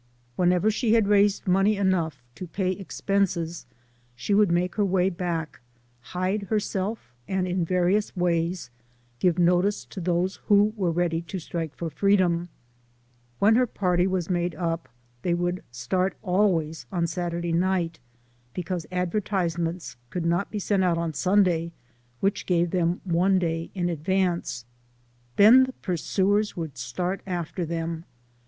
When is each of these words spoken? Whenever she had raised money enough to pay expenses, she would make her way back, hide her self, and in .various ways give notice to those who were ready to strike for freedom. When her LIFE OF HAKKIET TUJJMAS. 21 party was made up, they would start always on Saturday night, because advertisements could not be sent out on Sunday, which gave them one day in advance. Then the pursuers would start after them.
Whenever 0.35 0.71
she 0.71 0.93
had 0.93 1.07
raised 1.07 1.47
money 1.47 1.77
enough 1.77 2.23
to 2.33 2.47
pay 2.47 2.71
expenses, 2.71 3.67
she 4.15 4.33
would 4.33 4.49
make 4.51 4.73
her 4.73 4.83
way 4.83 5.11
back, 5.11 5.61
hide 5.99 6.41
her 6.49 6.59
self, 6.59 7.13
and 7.27 7.47
in 7.47 7.63
.various 7.63 8.17
ways 8.17 8.71
give 9.19 9.37
notice 9.37 9.85
to 9.85 10.01
those 10.01 10.37
who 10.47 10.73
were 10.75 10.89
ready 10.89 11.21
to 11.21 11.37
strike 11.37 11.75
for 11.75 11.91
freedom. 11.91 12.49
When 13.37 13.53
her 13.53 13.61
LIFE 13.61 13.63
OF 13.63 13.69
HAKKIET 13.69 13.77
TUJJMAS. 13.77 13.77
21 13.79 13.79
party 13.79 14.07
was 14.07 14.29
made 14.31 14.55
up, 14.55 14.89
they 15.21 15.33
would 15.35 15.63
start 15.69 16.17
always 16.23 16.87
on 16.91 17.05
Saturday 17.05 17.53
night, 17.53 17.99
because 18.55 18.87
advertisements 18.91 19.97
could 20.09 20.25
not 20.25 20.49
be 20.49 20.57
sent 20.57 20.83
out 20.83 20.97
on 20.97 21.13
Sunday, 21.13 21.73
which 22.21 22.47
gave 22.47 22.71
them 22.71 23.01
one 23.03 23.37
day 23.37 23.69
in 23.75 23.87
advance. 23.87 24.65
Then 25.35 25.65
the 25.65 25.73
pursuers 25.73 26.57
would 26.57 26.79
start 26.79 27.21
after 27.27 27.67
them. 27.67 28.05